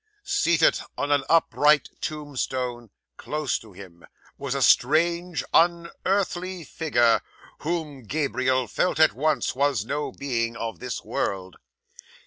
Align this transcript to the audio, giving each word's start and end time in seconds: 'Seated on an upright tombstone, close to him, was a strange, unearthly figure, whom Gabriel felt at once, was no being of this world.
'Seated 0.23 0.79
on 0.97 1.11
an 1.11 1.23
upright 1.29 1.89
tombstone, 2.01 2.89
close 3.17 3.59
to 3.59 3.71
him, 3.71 4.03
was 4.35 4.55
a 4.55 4.61
strange, 4.63 5.43
unearthly 5.53 6.63
figure, 6.63 7.21
whom 7.59 8.01
Gabriel 8.01 8.65
felt 8.67 8.99
at 8.99 9.13
once, 9.13 9.53
was 9.53 9.85
no 9.85 10.11
being 10.11 10.55
of 10.57 10.79
this 10.79 11.03
world. 11.03 11.57